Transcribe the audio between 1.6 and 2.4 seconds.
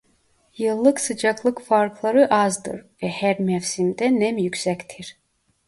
farkları